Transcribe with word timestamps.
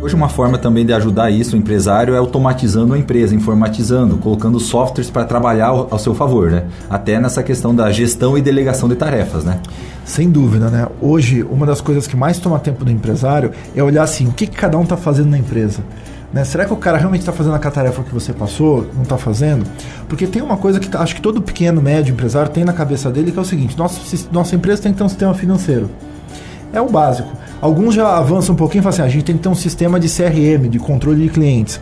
Hoje 0.00 0.14
uma 0.14 0.28
forma 0.28 0.56
também 0.56 0.86
de 0.86 0.92
ajudar 0.92 1.28
isso 1.28 1.56
o 1.56 1.58
empresário 1.58 2.14
é 2.14 2.18
automatizando 2.18 2.94
a 2.94 2.98
empresa, 2.98 3.34
informatizando, 3.34 4.16
colocando 4.16 4.60
softwares 4.60 5.10
para 5.10 5.24
trabalhar 5.24 5.66
ao, 5.66 5.98
seu 5.98 6.14
favor, 6.14 6.52
né? 6.52 6.66
Até 6.88 7.18
nessa 7.18 7.42
questão 7.42 7.74
da 7.74 7.90
gestão 7.90 8.38
e 8.38 8.40
delegação 8.40 8.88
de 8.88 8.94
tarefas, 8.94 9.44
né? 9.44 9.58
Sem 10.04 10.30
dúvida, 10.30 10.70
né? 10.70 10.86
Hoje, 11.00 11.42
uma 11.42 11.66
das 11.66 11.80
coisas 11.80 12.06
que 12.06 12.16
mais 12.16 12.38
toma 12.38 12.60
tempo 12.60 12.84
do 12.84 12.92
empresário 12.92 13.50
é 13.74 13.82
olhar 13.82 14.04
assim, 14.04 14.28
o 14.28 14.32
que, 14.32 14.46
que 14.46 14.56
cada 14.56 14.78
um 14.78 14.84
está 14.84 14.96
fazendo 14.96 15.30
na 15.30 15.38
empresa. 15.38 15.82
Né? 16.32 16.44
Será 16.44 16.64
que 16.64 16.72
o 16.72 16.76
cara 16.76 16.96
realmente 16.96 17.22
está 17.22 17.32
fazendo 17.32 17.56
a 17.56 17.58
tarefa 17.58 18.04
que 18.04 18.14
você 18.14 18.32
passou? 18.32 18.86
Não 18.94 19.02
está 19.02 19.18
fazendo? 19.18 19.66
Porque 20.08 20.28
tem 20.28 20.42
uma 20.42 20.56
coisa 20.56 20.78
que 20.78 20.88
tá, 20.88 21.00
acho 21.00 21.16
que 21.16 21.20
todo 21.20 21.42
pequeno, 21.42 21.82
médio 21.82 22.12
empresário 22.12 22.52
tem 22.52 22.64
na 22.64 22.72
cabeça 22.72 23.10
dele, 23.10 23.32
que 23.32 23.38
é 23.38 23.42
o 23.42 23.44
seguinte: 23.44 23.76
nossa, 23.76 24.00
nossa 24.30 24.54
empresa 24.54 24.82
tem 24.82 24.92
que 24.92 24.98
ter 24.98 25.04
um 25.04 25.08
sistema 25.08 25.34
financeiro. 25.34 25.90
É 26.72 26.80
o 26.80 26.88
básico. 26.88 27.30
Alguns 27.60 27.94
já 27.94 28.16
avançam 28.16 28.54
um 28.54 28.58
pouquinho 28.58 28.80
e 28.80 28.82
falam 28.82 28.94
assim: 28.94 29.02
ah, 29.02 29.06
a 29.06 29.08
gente 29.08 29.24
tem 29.24 29.36
que 29.36 29.42
ter 29.42 29.48
um 29.48 29.54
sistema 29.54 29.98
de 29.98 30.08
CRM, 30.08 30.68
de 30.68 30.78
controle 30.78 31.22
de 31.22 31.28
clientes. 31.28 31.80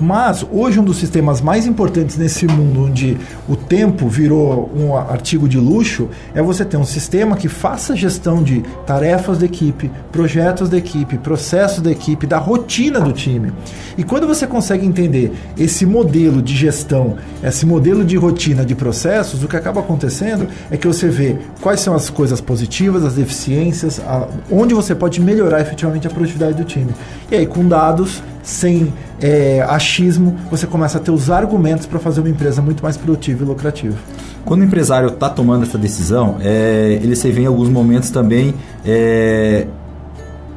Mas 0.00 0.46
hoje 0.52 0.78
um 0.78 0.84
dos 0.84 0.96
sistemas 0.96 1.40
mais 1.40 1.66
importantes 1.66 2.16
nesse 2.16 2.46
mundo 2.46 2.84
onde 2.84 3.18
o 3.48 3.56
tempo 3.56 4.08
virou 4.08 4.70
um 4.76 4.96
artigo 4.96 5.48
de 5.48 5.58
luxo 5.58 6.08
é 6.34 6.40
você 6.40 6.64
ter 6.64 6.76
um 6.76 6.84
sistema 6.84 7.36
que 7.36 7.48
faça 7.48 7.96
gestão 7.96 8.42
de 8.42 8.62
tarefas 8.86 9.38
da 9.38 9.46
equipe, 9.46 9.90
projetos 10.12 10.68
da 10.68 10.76
equipe, 10.76 11.18
processos 11.18 11.80
da 11.80 11.90
equipe, 11.90 12.26
da 12.26 12.38
rotina 12.38 13.00
do 13.00 13.12
time. 13.12 13.52
E 13.96 14.04
quando 14.04 14.26
você 14.26 14.46
consegue 14.46 14.86
entender 14.86 15.32
esse 15.58 15.84
modelo 15.84 16.40
de 16.40 16.54
gestão, 16.54 17.16
esse 17.42 17.66
modelo 17.66 18.04
de 18.04 18.16
rotina 18.16 18.64
de 18.64 18.76
processos, 18.76 19.42
o 19.42 19.48
que 19.48 19.56
acaba 19.56 19.80
acontecendo 19.80 20.46
é 20.70 20.76
que 20.76 20.86
você 20.86 21.08
vê 21.08 21.36
quais 21.60 21.80
são 21.80 21.94
as 21.94 22.08
coisas 22.08 22.40
positivas, 22.40 23.04
as 23.04 23.14
deficiências, 23.14 24.00
a, 24.00 24.28
onde 24.50 24.74
você 24.74 24.94
pode 24.94 25.20
melhorar 25.20 25.60
efetivamente 25.60 26.06
a 26.06 26.10
produtividade 26.10 26.54
do 26.54 26.64
time. 26.64 26.92
E 27.30 27.34
aí, 27.34 27.46
com 27.46 27.66
dados, 27.66 28.22
sem 28.42 28.92
é, 29.20 29.64
achismo, 29.68 30.36
você 30.50 30.66
começa 30.66 30.98
a 30.98 31.00
ter 31.00 31.10
os 31.10 31.30
argumentos 31.30 31.86
para 31.86 31.98
fazer 31.98 32.20
uma 32.20 32.30
empresa 32.30 32.62
muito 32.62 32.82
mais 32.82 32.96
produtiva 32.96 33.44
e 33.44 33.46
lucrativa. 33.46 33.96
Quando 34.44 34.62
o 34.62 34.64
empresário 34.64 35.08
está 35.08 35.28
tomando 35.28 35.64
essa 35.64 35.76
decisão, 35.76 36.36
é, 36.40 36.98
ele 37.02 37.14
se 37.14 37.30
vê 37.30 37.42
em 37.42 37.46
alguns 37.46 37.68
momentos 37.68 38.10
também 38.10 38.54
é, 38.84 39.66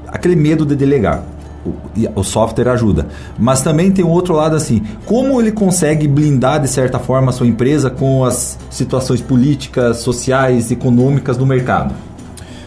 aquele 0.08 0.36
medo 0.36 0.66
de 0.66 0.76
delegar. 0.76 1.24
O, 1.64 2.22
o 2.22 2.24
software 2.24 2.70
ajuda. 2.70 3.06
Mas 3.38 3.62
também 3.62 3.92
tem 3.92 4.04
um 4.04 4.10
outro 4.10 4.34
lado 4.34 4.56
assim: 4.56 4.82
como 5.06 5.40
ele 5.40 5.52
consegue 5.52 6.08
blindar 6.08 6.60
de 6.60 6.68
certa 6.68 6.98
forma 6.98 7.30
a 7.30 7.32
sua 7.32 7.46
empresa 7.46 7.88
com 7.88 8.26
as 8.26 8.58
situações 8.72 9.22
políticas, 9.22 9.98
sociais, 9.98 10.72
econômicas 10.72 11.38
do 11.38 11.46
mercado? 11.46 11.94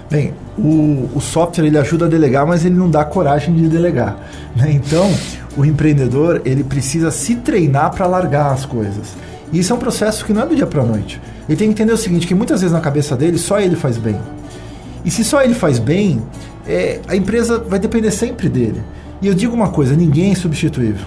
Bem, 0.08 0.32
o, 0.56 1.08
o 1.14 1.20
software 1.20 1.66
ele 1.66 1.78
ajuda 1.78 2.06
a 2.06 2.08
delegar, 2.08 2.46
mas 2.46 2.64
ele 2.64 2.74
não 2.74 2.88
dá 2.88 3.04
coragem 3.04 3.54
de 3.54 3.68
delegar. 3.68 4.16
Né? 4.54 4.72
Então, 4.72 5.12
o 5.56 5.64
empreendedor 5.64 6.42
ele 6.44 6.64
precisa 6.64 7.10
se 7.10 7.36
treinar 7.36 7.92
para 7.94 8.06
largar 8.06 8.52
as 8.52 8.64
coisas. 8.64 9.14
E 9.52 9.58
isso 9.58 9.72
é 9.72 9.76
um 9.76 9.78
processo 9.78 10.24
que 10.24 10.32
não 10.32 10.42
é 10.42 10.46
do 10.46 10.56
dia 10.56 10.66
para 10.66 10.82
a 10.82 10.86
noite. 10.86 11.20
Ele 11.48 11.56
tem 11.56 11.68
que 11.68 11.72
entender 11.74 11.92
o 11.92 11.96
seguinte, 11.96 12.26
que 12.26 12.34
muitas 12.34 12.60
vezes 12.60 12.72
na 12.72 12.80
cabeça 12.80 13.16
dele 13.16 13.38
só 13.38 13.60
ele 13.60 13.76
faz 13.76 13.98
bem. 13.98 14.18
E 15.04 15.10
se 15.10 15.22
só 15.22 15.42
ele 15.42 15.54
faz 15.54 15.78
bem, 15.78 16.22
é, 16.66 17.00
a 17.06 17.14
empresa 17.14 17.58
vai 17.58 17.78
depender 17.78 18.10
sempre 18.10 18.48
dele. 18.48 18.82
E 19.20 19.26
eu 19.26 19.34
digo 19.34 19.54
uma 19.54 19.68
coisa, 19.68 19.94
ninguém 19.94 20.32
é 20.32 20.34
substituível. 20.34 21.06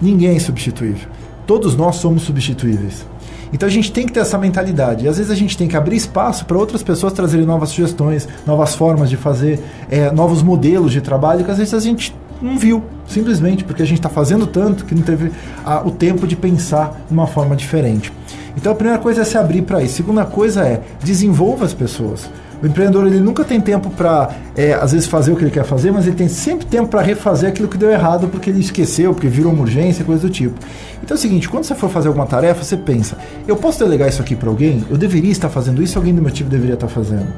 Ninguém 0.00 0.36
é 0.36 0.40
substituível. 0.40 1.08
Todos 1.46 1.76
nós 1.76 1.96
somos 1.96 2.22
substituíveis. 2.22 3.04
Então 3.52 3.68
a 3.68 3.72
gente 3.72 3.92
tem 3.92 4.06
que 4.06 4.12
ter 4.12 4.20
essa 4.20 4.38
mentalidade. 4.38 5.04
E 5.04 5.08
às 5.08 5.16
vezes 5.16 5.30
a 5.30 5.34
gente 5.34 5.56
tem 5.56 5.68
que 5.68 5.76
abrir 5.76 5.96
espaço 5.96 6.44
para 6.44 6.56
outras 6.56 6.82
pessoas 6.82 7.12
trazerem 7.12 7.46
novas 7.46 7.70
sugestões, 7.70 8.28
novas 8.46 8.74
formas 8.74 9.10
de 9.10 9.16
fazer, 9.16 9.60
é, 9.90 10.10
novos 10.10 10.42
modelos 10.42 10.92
de 10.92 11.00
trabalho 11.00 11.44
que 11.44 11.50
às 11.50 11.58
vezes 11.58 11.74
a 11.74 11.80
gente 11.80 12.14
não 12.40 12.58
viu, 12.58 12.82
simplesmente 13.06 13.64
porque 13.64 13.82
a 13.82 13.86
gente 13.86 13.98
está 13.98 14.08
fazendo 14.08 14.46
tanto 14.46 14.84
que 14.84 14.94
não 14.94 15.02
teve 15.02 15.30
a, 15.64 15.86
o 15.86 15.90
tempo 15.90 16.26
de 16.26 16.36
pensar 16.36 17.02
de 17.06 17.12
uma 17.12 17.26
forma 17.26 17.54
diferente. 17.54 18.12
Então 18.56 18.72
a 18.72 18.74
primeira 18.74 19.00
coisa 19.00 19.22
é 19.22 19.24
se 19.24 19.36
abrir 19.36 19.62
para 19.62 19.82
isso. 19.82 19.94
Segunda 19.94 20.24
coisa 20.24 20.62
é 20.62 20.80
desenvolva 21.02 21.64
as 21.64 21.74
pessoas. 21.74 22.30
O 22.62 22.66
empreendedor 22.66 23.06
ele 23.06 23.20
nunca 23.20 23.42
tem 23.42 23.60
tempo 23.60 23.88
para, 23.90 24.30
é, 24.54 24.74
às 24.74 24.92
vezes, 24.92 25.06
fazer 25.06 25.32
o 25.32 25.36
que 25.36 25.42
ele 25.42 25.50
quer 25.50 25.64
fazer, 25.64 25.90
mas 25.90 26.06
ele 26.06 26.16
tem 26.16 26.28
sempre 26.28 26.66
tempo 26.66 26.88
para 26.88 27.00
refazer 27.00 27.48
aquilo 27.48 27.68
que 27.68 27.78
deu 27.78 27.90
errado 27.90 28.28
porque 28.28 28.50
ele 28.50 28.60
esqueceu, 28.60 29.14
porque 29.14 29.28
virou 29.28 29.52
uma 29.52 29.62
urgência, 29.62 30.04
coisa 30.04 30.20
do 30.26 30.30
tipo. 30.30 30.58
Então 31.02 31.14
é 31.14 31.18
o 31.18 31.20
seguinte: 31.20 31.48
quando 31.48 31.64
você 31.64 31.74
for 31.74 31.88
fazer 31.88 32.08
alguma 32.08 32.26
tarefa, 32.26 32.62
você 32.62 32.76
pensa, 32.76 33.16
eu 33.48 33.56
posso 33.56 33.78
delegar 33.78 34.08
isso 34.08 34.20
aqui 34.20 34.36
para 34.36 34.48
alguém? 34.48 34.84
Eu 34.90 34.98
deveria 34.98 35.32
estar 35.32 35.48
fazendo 35.48 35.82
isso, 35.82 35.98
alguém 35.98 36.14
do 36.14 36.20
meu 36.20 36.30
time 36.30 36.50
deveria 36.50 36.74
estar 36.74 36.88
fazendo. 36.88 37.28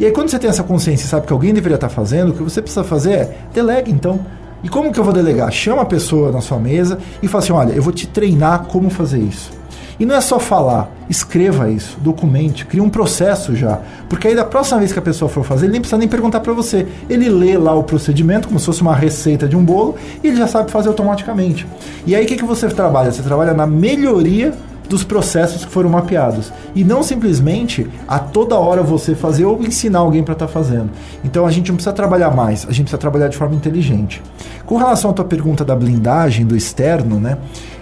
E 0.00 0.06
aí, 0.06 0.12
quando 0.12 0.30
você 0.30 0.38
tem 0.38 0.48
essa 0.48 0.62
consciência 0.62 1.04
e 1.04 1.08
sabe 1.08 1.26
que 1.26 1.32
alguém 1.32 1.52
deveria 1.52 1.76
estar 1.76 1.88
fazendo, 1.88 2.30
o 2.30 2.32
que 2.32 2.42
você 2.42 2.62
precisa 2.62 2.82
fazer 2.82 3.12
é 3.12 3.36
delegue 3.52 3.90
então. 3.90 4.20
E 4.62 4.68
como 4.68 4.92
que 4.92 5.00
eu 5.00 5.04
vou 5.04 5.12
delegar? 5.12 5.50
Chama 5.50 5.82
a 5.82 5.86
pessoa 5.86 6.30
na 6.30 6.40
sua 6.40 6.58
mesa 6.58 6.98
e 7.22 7.28
fala 7.28 7.42
assim: 7.42 7.52
olha, 7.52 7.72
eu 7.72 7.82
vou 7.82 7.92
te 7.92 8.06
treinar 8.06 8.64
como 8.64 8.88
fazer 8.90 9.18
isso. 9.18 9.62
E 10.00 10.06
não 10.06 10.16
é 10.16 10.20
só 10.20 10.40
falar, 10.40 10.90
escreva 11.08 11.70
isso, 11.70 11.96
documente, 12.00 12.64
crie 12.64 12.80
um 12.80 12.88
processo 12.88 13.54
já. 13.54 13.78
Porque 14.08 14.26
aí 14.26 14.34
da 14.34 14.44
próxima 14.44 14.80
vez 14.80 14.92
que 14.92 14.98
a 14.98 15.02
pessoa 15.02 15.28
for 15.28 15.44
fazer, 15.44 15.66
ele 15.66 15.72
nem 15.72 15.80
precisa 15.80 15.98
nem 15.98 16.08
perguntar 16.08 16.40
para 16.40 16.52
você. 16.52 16.86
Ele 17.08 17.28
lê 17.28 17.56
lá 17.56 17.74
o 17.74 17.84
procedimento, 17.84 18.48
como 18.48 18.58
se 18.58 18.66
fosse 18.66 18.82
uma 18.82 18.94
receita 18.96 19.46
de 19.46 19.54
um 19.56 19.64
bolo, 19.64 19.94
e 20.22 20.28
ele 20.28 20.36
já 20.36 20.48
sabe 20.48 20.70
fazer 20.70 20.88
automaticamente. 20.88 21.66
E 22.06 22.16
aí 22.16 22.24
o 22.24 22.26
que, 22.26 22.36
que 22.36 22.44
você 22.44 22.68
trabalha? 22.68 23.12
Você 23.12 23.22
trabalha 23.22 23.54
na 23.54 23.66
melhoria 23.66 24.52
dos 24.92 25.02
processos 25.02 25.64
que 25.64 25.70
foram 25.70 25.88
mapeados. 25.88 26.52
E 26.74 26.84
não 26.84 27.02
simplesmente 27.02 27.88
a 28.06 28.18
toda 28.18 28.56
hora 28.56 28.82
você 28.82 29.14
fazer 29.14 29.46
ou 29.46 29.60
ensinar 29.62 30.00
alguém 30.00 30.22
para 30.22 30.34
estar 30.34 30.46
tá 30.46 30.52
fazendo. 30.52 30.90
Então 31.24 31.46
a 31.46 31.50
gente 31.50 31.68
não 31.68 31.76
precisa 31.76 31.94
trabalhar 31.94 32.30
mais, 32.30 32.64
a 32.64 32.72
gente 32.72 32.82
precisa 32.82 32.98
trabalhar 32.98 33.28
de 33.28 33.36
forma 33.36 33.54
inteligente. 33.54 34.22
Com 34.66 34.76
relação 34.76 35.10
à 35.10 35.14
tua 35.14 35.24
pergunta 35.24 35.64
da 35.64 35.74
blindagem, 35.74 36.44
do 36.44 36.54
externo, 36.54 37.18
né? 37.18 37.38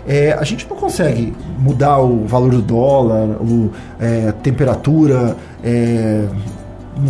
É, 0.07 0.33
a 0.33 0.45
gente 0.45 0.67
não 0.69 0.77
consegue 0.77 1.35
mudar 1.59 1.99
o 1.99 2.27
valor 2.27 2.53
do 2.53 2.63
dólar, 2.63 3.29
o, 3.41 3.71
é, 3.99 4.33
temperatura, 4.43 5.37
é, 5.63 6.27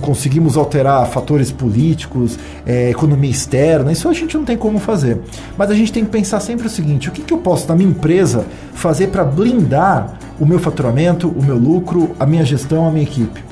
conseguimos 0.01 0.57
alterar 0.57 1.07
fatores 1.09 1.51
políticos, 1.51 2.39
é, 2.67 2.91
economia 2.91 3.31
externa, 3.31 3.91
isso 3.91 4.09
a 4.09 4.13
gente 4.13 4.37
não 4.37 4.45
tem 4.45 4.57
como 4.57 4.79
fazer. 4.79 5.19
Mas 5.57 5.71
a 5.71 5.75
gente 5.75 5.93
tem 5.93 6.05
que 6.05 6.11
pensar 6.11 6.41
sempre 6.41 6.67
o 6.67 6.71
seguinte: 6.71 7.09
o 7.09 7.13
que, 7.13 7.23
que 7.23 7.33
eu 7.33 7.39
posso, 7.39 7.69
na 7.69 7.75
minha 7.75 7.91
empresa, 7.91 8.47
fazer 8.75 9.09
para 9.09 9.25
blindar 9.25 10.19
o 10.39 10.47
meu 10.47 10.59
faturamento, 10.59 11.29
o 11.29 11.43
meu 11.43 11.57
lucro, 11.57 12.15
a 12.19 12.27
minha 12.27 12.45
gestão, 12.45 12.87
a 12.87 12.91
minha 12.91 13.05
equipe? 13.05 13.43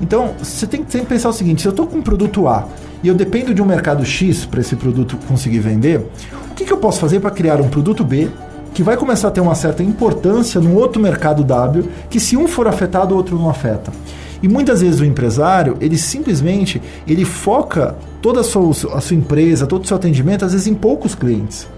Então, 0.00 0.32
você 0.38 0.66
tem 0.66 0.82
que 0.82 0.90
sempre 0.90 1.08
pensar 1.08 1.28
o 1.28 1.32
seguinte: 1.32 1.62
se 1.62 1.68
eu 1.68 1.70
estou 1.70 1.86
com 1.86 1.98
um 1.98 2.02
produto 2.02 2.48
A 2.48 2.66
e 3.02 3.08
eu 3.08 3.14
dependo 3.14 3.52
de 3.52 3.60
um 3.60 3.66
mercado 3.66 4.04
X 4.04 4.44
para 4.44 4.60
esse 4.60 4.76
produto 4.76 5.16
conseguir 5.28 5.58
vender, 5.58 5.98
o 6.50 6.54
que, 6.54 6.64
que 6.64 6.72
eu 6.72 6.78
posso 6.78 7.00
fazer 7.00 7.20
para 7.20 7.30
criar 7.30 7.60
um 7.60 7.68
produto 7.68 8.04
B 8.04 8.28
que 8.72 8.82
vai 8.82 8.96
começar 8.96 9.28
a 9.28 9.30
ter 9.30 9.40
uma 9.40 9.54
certa 9.54 9.82
importância 9.82 10.60
no 10.60 10.74
outro 10.74 11.00
mercado 11.00 11.44
W, 11.44 11.88
que 12.08 12.18
se 12.18 12.36
um 12.36 12.48
for 12.48 12.66
afetado, 12.66 13.14
o 13.14 13.18
outro 13.18 13.38
não 13.38 13.50
afeta. 13.50 13.92
E 14.42 14.48
muitas 14.48 14.80
vezes 14.80 15.00
o 15.00 15.04
empresário, 15.04 15.76
ele 15.80 15.96
simplesmente, 15.96 16.82
ele 17.06 17.24
foca 17.24 17.94
toda 18.20 18.40
a 18.40 18.44
sua, 18.44 18.70
a 18.92 19.00
sua 19.00 19.16
empresa, 19.16 19.66
todo 19.66 19.84
o 19.84 19.86
seu 19.86 19.96
atendimento, 19.96 20.44
às 20.44 20.52
vezes 20.52 20.66
em 20.66 20.74
poucos 20.74 21.14
clientes. 21.14 21.68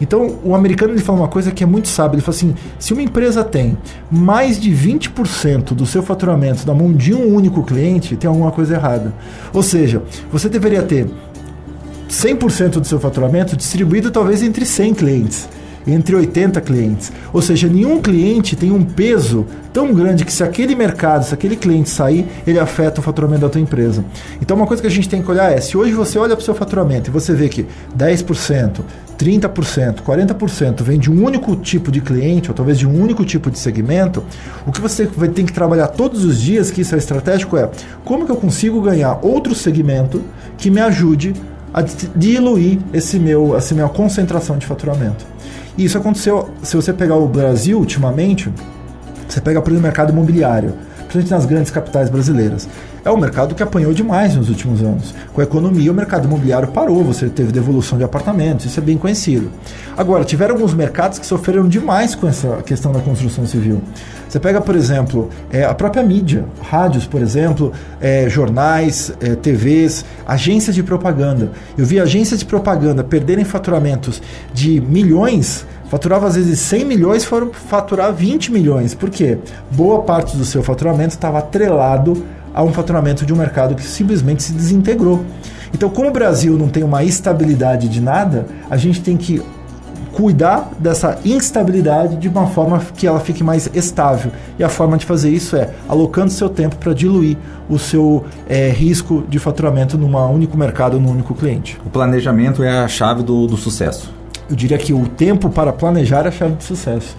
Então, 0.00 0.38
o 0.44 0.54
americano 0.54 0.92
ele 0.92 1.00
fala 1.00 1.20
uma 1.20 1.28
coisa 1.28 1.50
que 1.50 1.62
é 1.64 1.66
muito 1.66 1.88
sábio. 1.88 2.16
Ele 2.16 2.22
fala 2.22 2.36
assim: 2.36 2.54
se 2.78 2.92
uma 2.92 3.02
empresa 3.02 3.42
tem 3.42 3.76
mais 4.10 4.60
de 4.60 4.70
20% 4.70 5.74
do 5.74 5.86
seu 5.86 6.02
faturamento 6.02 6.66
na 6.66 6.74
mão 6.74 6.92
de 6.92 7.14
um 7.14 7.34
único 7.34 7.62
cliente, 7.62 8.16
tem 8.16 8.28
alguma 8.28 8.50
coisa 8.50 8.74
errada. 8.74 9.14
Ou 9.52 9.62
seja, 9.62 10.02
você 10.30 10.48
deveria 10.48 10.82
ter 10.82 11.06
100% 12.10 12.80
do 12.80 12.86
seu 12.86 13.00
faturamento 13.00 13.56
distribuído 13.56 14.10
talvez 14.10 14.42
entre 14.42 14.64
100 14.64 14.94
clientes 14.94 15.48
entre 15.86 16.16
80 16.16 16.60
clientes. 16.60 17.12
Ou 17.32 17.40
seja, 17.40 17.68
nenhum 17.68 18.00
cliente 18.00 18.56
tem 18.56 18.72
um 18.72 18.84
peso 18.84 19.46
tão 19.72 19.92
grande 19.92 20.24
que 20.24 20.32
se 20.32 20.42
aquele 20.42 20.74
mercado, 20.74 21.24
se 21.24 21.34
aquele 21.34 21.54
cliente 21.54 21.90
sair, 21.90 22.26
ele 22.46 22.58
afeta 22.58 23.00
o 23.00 23.02
faturamento 23.02 23.42
da 23.42 23.48
tua 23.48 23.60
empresa. 23.60 24.04
Então 24.40 24.56
uma 24.56 24.66
coisa 24.66 24.80
que 24.80 24.86
a 24.86 24.90
gente 24.90 25.08
tem 25.08 25.22
que 25.22 25.30
olhar 25.30 25.52
é, 25.52 25.60
se 25.60 25.76
hoje 25.76 25.92
você 25.92 26.18
olha 26.18 26.34
para 26.34 26.42
o 26.42 26.44
seu 26.44 26.54
faturamento 26.54 27.10
e 27.10 27.12
você 27.12 27.34
vê 27.34 27.48
que 27.48 27.66
10%, 27.96 28.80
30%, 29.18 29.96
40% 30.02 30.82
vem 30.82 30.98
de 30.98 31.10
um 31.10 31.24
único 31.24 31.54
tipo 31.56 31.90
de 31.90 32.00
cliente, 32.00 32.50
ou 32.50 32.54
talvez 32.54 32.78
de 32.78 32.86
um 32.86 33.02
único 33.02 33.24
tipo 33.24 33.50
de 33.50 33.58
segmento, 33.58 34.24
o 34.66 34.72
que 34.72 34.80
você 34.80 35.06
vai 35.06 35.28
ter 35.28 35.44
que 35.44 35.52
trabalhar 35.52 35.88
todos 35.88 36.24
os 36.24 36.40
dias, 36.40 36.70
que 36.70 36.80
isso 36.80 36.94
é 36.94 36.98
estratégico, 36.98 37.56
é 37.56 37.68
como 38.04 38.24
que 38.24 38.32
eu 38.32 38.36
consigo 38.36 38.80
ganhar 38.80 39.18
outro 39.22 39.54
segmento 39.54 40.22
que 40.56 40.70
me 40.70 40.80
ajude 40.80 41.34
a 41.72 41.82
diluir 41.82 42.78
esse 42.92 43.18
meu, 43.18 43.56
essa 43.56 43.74
minha 43.74 43.88
concentração 43.88 44.56
de 44.58 44.66
faturamento. 44.66 45.26
E 45.76 45.84
isso 45.84 45.98
aconteceu, 45.98 46.50
se 46.62 46.74
você 46.74 46.92
pegar 46.92 47.16
o 47.16 47.28
Brasil 47.28 47.78
ultimamente, 47.78 48.50
você 49.28 49.40
pega 49.40 49.60
por 49.60 49.70
exemplo, 49.70 49.80
o 49.80 49.82
mercado 49.82 50.10
imobiliário, 50.10 50.74
principalmente 50.96 51.30
nas 51.30 51.46
grandes 51.46 51.70
capitais 51.70 52.08
brasileiras. 52.08 52.68
É 53.06 53.10
um 53.10 53.16
mercado 53.16 53.54
que 53.54 53.62
apanhou 53.62 53.94
demais 53.94 54.34
nos 54.34 54.48
últimos 54.48 54.82
anos. 54.82 55.14
Com 55.32 55.40
a 55.40 55.44
economia, 55.44 55.92
o 55.92 55.94
mercado 55.94 56.26
imobiliário 56.26 56.66
parou, 56.68 57.04
você 57.04 57.28
teve 57.28 57.52
devolução 57.52 57.96
de 57.96 58.02
apartamentos, 58.02 58.66
isso 58.66 58.80
é 58.80 58.82
bem 58.82 58.98
conhecido. 58.98 59.48
Agora, 59.96 60.24
tiveram 60.24 60.56
alguns 60.56 60.74
mercados 60.74 61.16
que 61.16 61.24
sofreram 61.24 61.68
demais 61.68 62.16
com 62.16 62.26
essa 62.26 62.56
questão 62.64 62.90
da 62.90 62.98
construção 62.98 63.46
civil. 63.46 63.80
Você 64.28 64.40
pega, 64.40 64.60
por 64.60 64.74
exemplo, 64.74 65.30
é, 65.52 65.64
a 65.64 65.72
própria 65.72 66.02
mídia, 66.02 66.44
rádios, 66.60 67.06
por 67.06 67.22
exemplo, 67.22 67.72
é, 68.00 68.28
jornais, 68.28 69.12
é, 69.20 69.36
TVs, 69.36 70.04
agências 70.26 70.74
de 70.74 70.82
propaganda. 70.82 71.52
Eu 71.78 71.86
vi 71.86 72.00
agências 72.00 72.40
de 72.40 72.44
propaganda 72.44 73.04
perderem 73.04 73.44
faturamentos 73.44 74.20
de 74.52 74.80
milhões 74.80 75.64
faturava 75.88 76.26
às 76.26 76.34
vezes 76.34 76.58
100 76.58 76.84
milhões, 76.84 77.24
foram 77.24 77.52
faturar 77.52 78.12
20 78.12 78.50
milhões. 78.50 78.92
Por 78.92 79.08
quê? 79.08 79.38
Boa 79.70 80.02
parte 80.02 80.36
do 80.36 80.44
seu 80.44 80.60
faturamento 80.60 81.10
estava 81.10 81.38
atrelado 81.38 82.24
a 82.56 82.62
um 82.64 82.72
faturamento 82.72 83.26
de 83.26 83.34
um 83.34 83.36
mercado 83.36 83.74
que 83.74 83.82
simplesmente 83.82 84.42
se 84.42 84.54
desintegrou. 84.54 85.22
Então, 85.74 85.90
como 85.90 86.08
o 86.08 86.10
Brasil 86.10 86.56
não 86.56 86.70
tem 86.70 86.82
uma 86.82 87.04
estabilidade 87.04 87.86
de 87.86 88.00
nada, 88.00 88.46
a 88.70 88.78
gente 88.78 89.02
tem 89.02 89.14
que 89.14 89.42
cuidar 90.14 90.70
dessa 90.78 91.18
instabilidade 91.22 92.16
de 92.16 92.28
uma 92.28 92.46
forma 92.46 92.80
que 92.96 93.06
ela 93.06 93.20
fique 93.20 93.44
mais 93.44 93.68
estável. 93.74 94.32
E 94.58 94.64
a 94.64 94.70
forma 94.70 94.96
de 94.96 95.04
fazer 95.04 95.28
isso 95.28 95.54
é 95.54 95.68
alocando 95.86 96.32
seu 96.32 96.48
tempo 96.48 96.76
para 96.76 96.94
diluir 96.94 97.36
o 97.68 97.78
seu 97.78 98.24
é, 98.48 98.70
risco 98.70 99.24
de 99.28 99.38
faturamento 99.38 99.98
num 99.98 100.16
único 100.16 100.56
mercado, 100.56 100.98
num 100.98 101.10
único 101.10 101.34
cliente. 101.34 101.78
O 101.84 101.90
planejamento 101.90 102.62
é 102.62 102.78
a 102.78 102.88
chave 102.88 103.22
do, 103.22 103.46
do 103.46 103.58
sucesso. 103.58 104.10
Eu 104.48 104.56
diria 104.56 104.78
que 104.78 104.94
o 104.94 105.06
tempo 105.06 105.50
para 105.50 105.74
planejar 105.74 106.24
é 106.24 106.28
a 106.28 106.32
chave 106.32 106.54
de 106.54 106.64
sucesso 106.64 107.14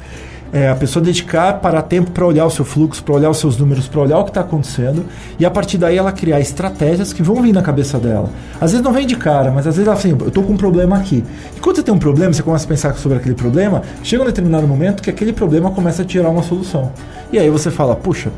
é, 0.51 0.69
a 0.69 0.75
pessoa 0.75 1.03
dedicar 1.03 1.59
para 1.59 1.81
tempo 1.81 2.11
para 2.11 2.25
olhar 2.25 2.45
o 2.45 2.49
seu 2.49 2.63
fluxo, 2.63 3.03
para 3.03 3.15
olhar 3.15 3.29
os 3.29 3.37
seus 3.37 3.57
números, 3.57 3.87
para 3.87 4.01
olhar 4.01 4.19
o 4.19 4.23
que 4.23 4.29
está 4.29 4.41
acontecendo 4.41 5.05
e 5.39 5.45
a 5.45 5.51
partir 5.51 5.77
daí 5.77 5.97
ela 5.97 6.11
criar 6.11 6.39
estratégias 6.39 7.13
que 7.13 7.21
vão 7.21 7.41
vir 7.41 7.53
na 7.53 7.61
cabeça 7.61 7.97
dela. 7.99 8.29
Às 8.59 8.71
vezes 8.71 8.83
não 8.83 8.93
vem 8.93 9.05
de 9.05 9.15
cara, 9.15 9.51
mas 9.51 9.67
às 9.67 9.75
vezes 9.75 9.87
ela 9.87 9.97
assim, 9.97 10.15
eu 10.19 10.27
estou 10.27 10.43
com 10.43 10.53
um 10.53 10.57
problema 10.57 10.97
aqui. 10.97 11.23
E 11.55 11.59
quando 11.59 11.75
você 11.75 11.83
tem 11.83 11.93
um 11.93 11.99
problema, 11.99 12.33
você 12.33 12.43
começa 12.43 12.65
a 12.65 12.67
pensar 12.67 12.93
sobre 12.95 13.17
aquele 13.17 13.35
problema, 13.35 13.81
chega 14.03 14.23
um 14.23 14.25
determinado 14.25 14.67
momento 14.67 15.01
que 15.03 15.09
aquele 15.09 15.33
problema 15.33 15.71
começa 15.71 16.01
a 16.01 16.05
tirar 16.05 16.29
uma 16.29 16.43
solução. 16.43 16.91
E 17.31 17.37
aí 17.37 17.49
você 17.49 17.69
fala, 17.69 17.95
puxa, 17.95 18.31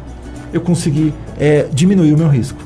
eu 0.52 0.62
consegui 0.62 1.14
é, 1.40 1.68
diminuir 1.72 2.14
o 2.14 2.18
meu 2.18 2.28
risco. 2.28 2.60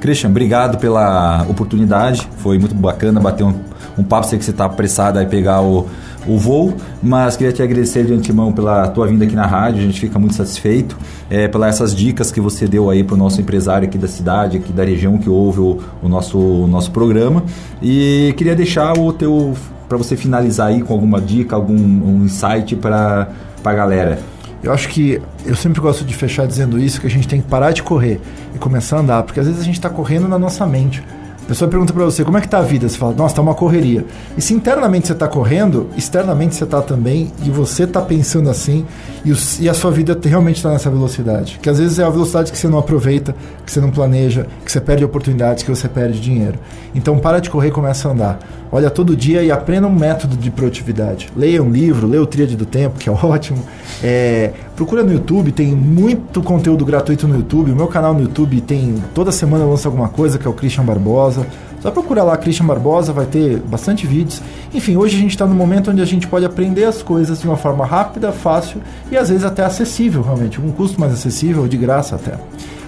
Christian, 0.00 0.30
obrigado 0.30 0.78
pela 0.78 1.44
oportunidade. 1.48 2.26
Foi 2.38 2.58
muito 2.58 2.74
bacana 2.74 3.20
bater 3.20 3.44
um, 3.44 3.54
um 3.98 4.02
papo. 4.02 4.26
Sei 4.26 4.38
que 4.38 4.44
você 4.44 4.50
está 4.50 4.64
apressado 4.64 5.18
a 5.20 5.24
pegar 5.26 5.60
o, 5.60 5.86
o 6.26 6.38
voo, 6.38 6.74
mas 7.02 7.36
queria 7.36 7.52
te 7.52 7.62
agradecer 7.62 8.04
de 8.04 8.12
antemão 8.12 8.52
pela 8.52 8.88
tua 8.88 9.06
vinda 9.06 9.24
aqui 9.24 9.34
na 9.34 9.46
rádio, 9.46 9.80
a 9.80 9.82
gente 9.86 10.00
fica 10.00 10.18
muito 10.18 10.34
satisfeito, 10.34 10.96
é, 11.28 11.48
pelas 11.48 11.76
essas 11.76 11.94
dicas 11.94 12.30
que 12.30 12.40
você 12.40 12.66
deu 12.66 12.90
aí 12.90 13.02
para 13.02 13.14
o 13.14 13.16
nosso 13.16 13.40
empresário 13.40 13.88
aqui 13.88 13.96
da 13.96 14.08
cidade, 14.08 14.58
aqui 14.58 14.72
da 14.72 14.84
região 14.84 15.18
que 15.18 15.28
ouve 15.28 15.60
o, 15.60 15.78
o 16.02 16.08
nosso, 16.08 16.38
o 16.38 16.66
nosso 16.66 16.90
programa. 16.90 17.42
E 17.82 18.34
queria 18.36 18.54
deixar 18.54 18.98
o 18.98 19.12
teu 19.12 19.54
para 19.88 19.98
você 19.98 20.16
finalizar 20.16 20.68
aí 20.68 20.82
com 20.82 20.92
alguma 20.92 21.20
dica, 21.20 21.56
algum 21.56 21.74
um 21.74 22.24
insight 22.24 22.76
para 22.76 23.28
a 23.64 23.72
galera. 23.72 24.20
Eu 24.62 24.72
acho 24.72 24.88
que 24.88 25.20
eu 25.44 25.56
sempre 25.56 25.80
gosto 25.80 26.04
de 26.04 26.14
fechar 26.14 26.46
dizendo 26.46 26.78
isso, 26.78 27.00
que 27.00 27.06
a 27.06 27.10
gente 27.10 27.26
tem 27.26 27.40
que 27.40 27.48
parar 27.48 27.72
de 27.72 27.82
correr 27.82 28.20
e 28.54 28.58
começar 28.58 28.98
a 28.98 29.00
andar, 29.00 29.22
porque 29.22 29.40
às 29.40 29.46
vezes 29.46 29.60
a 29.60 29.64
gente 29.64 29.76
está 29.76 29.88
correndo 29.88 30.28
na 30.28 30.38
nossa 30.38 30.66
mente 30.66 31.02
pessoa 31.50 31.68
pergunta 31.68 31.92
para 31.92 32.04
você 32.04 32.24
como 32.24 32.38
é 32.38 32.40
que 32.40 32.46
tá 32.46 32.58
a 32.58 32.62
vida, 32.62 32.88
você 32.88 32.96
fala, 32.96 33.12
nossa, 33.12 33.34
tá 33.34 33.42
uma 33.42 33.56
correria. 33.56 34.06
E 34.38 34.40
se 34.40 34.54
internamente 34.54 35.08
você 35.08 35.16
tá 35.16 35.26
correndo, 35.26 35.88
externamente 35.96 36.54
você 36.54 36.64
tá 36.64 36.80
também, 36.80 37.32
e 37.42 37.50
você 37.50 37.88
tá 37.88 38.00
pensando 38.00 38.48
assim, 38.48 38.86
e, 39.24 39.32
e 39.58 39.68
a 39.68 39.74
sua 39.74 39.90
vida 39.90 40.16
realmente 40.22 40.58
está 40.58 40.70
nessa 40.70 40.88
velocidade. 40.88 41.58
Que 41.60 41.68
às 41.68 41.80
vezes 41.80 41.98
é 41.98 42.04
a 42.04 42.08
velocidade 42.08 42.52
que 42.52 42.58
você 42.58 42.68
não 42.68 42.78
aproveita, 42.78 43.34
que 43.66 43.72
você 43.72 43.80
não 43.80 43.90
planeja, 43.90 44.46
que 44.64 44.70
você 44.70 44.80
perde 44.80 45.04
oportunidades, 45.04 45.64
que 45.64 45.70
você 45.70 45.88
perde 45.88 46.20
dinheiro. 46.20 46.56
Então 46.94 47.18
para 47.18 47.40
de 47.40 47.50
correr 47.50 47.68
e 47.68 47.72
começa 47.72 48.08
a 48.08 48.12
andar. 48.12 48.38
Olha 48.70 48.88
todo 48.88 49.16
dia 49.16 49.42
e 49.42 49.50
aprenda 49.50 49.88
um 49.88 49.92
método 49.92 50.36
de 50.36 50.48
produtividade. 50.52 51.28
Leia 51.36 51.60
um 51.60 51.70
livro, 51.70 52.06
leia 52.06 52.22
o 52.22 52.26
Tríade 52.26 52.56
do 52.56 52.64
Tempo, 52.64 52.96
que 52.96 53.08
é 53.08 53.12
ótimo. 53.26 53.58
É, 54.04 54.52
procura 54.80 55.02
no 55.02 55.12
YouTube, 55.12 55.52
tem 55.52 55.74
muito 55.74 56.42
conteúdo 56.42 56.86
gratuito 56.86 57.28
no 57.28 57.36
YouTube. 57.36 57.70
O 57.70 57.76
meu 57.76 57.86
canal 57.86 58.14
no 58.14 58.22
YouTube 58.22 58.62
tem 58.62 58.94
toda 59.14 59.30
semana 59.30 59.62
lança 59.66 59.86
alguma 59.86 60.08
coisa, 60.08 60.38
que 60.38 60.46
é 60.46 60.50
o 60.50 60.54
Christian 60.54 60.84
Barbosa. 60.84 61.46
Só 61.80 61.90
procurar 61.90 62.24
lá 62.24 62.34
Christian 62.38 62.64
Barbosa, 62.64 63.12
vai 63.12 63.26
ter 63.26 63.58
bastante 63.58 64.06
vídeos. 64.06 64.40
Enfim, 64.72 64.96
hoje 64.96 65.18
a 65.18 65.20
gente 65.20 65.32
está 65.32 65.44
no 65.44 65.54
momento 65.54 65.90
onde 65.90 66.00
a 66.00 66.04
gente 66.06 66.26
pode 66.26 66.46
aprender 66.46 66.84
as 66.84 67.02
coisas 67.02 67.42
de 67.42 67.46
uma 67.46 67.58
forma 67.58 67.84
rápida, 67.84 68.32
fácil 68.32 68.80
e 69.12 69.18
às 69.18 69.28
vezes 69.28 69.44
até 69.44 69.62
acessível, 69.62 70.22
realmente, 70.22 70.58
com 70.58 70.66
um 70.66 70.72
custo 70.72 70.98
mais 70.98 71.12
acessível, 71.12 71.68
de 71.68 71.76
graça 71.76 72.16
até. 72.16 72.32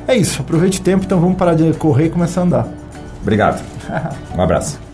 É 0.08 0.16
isso, 0.16 0.40
aproveite 0.40 0.80
o 0.80 0.82
tempo, 0.82 1.04
então 1.04 1.20
vamos 1.20 1.36
parar 1.36 1.54
de 1.54 1.74
correr 1.74 2.06
e 2.06 2.10
começar 2.10 2.40
a 2.40 2.44
andar. 2.44 2.68
Obrigado. 3.20 3.62
um 4.34 4.40
abraço. 4.40 4.91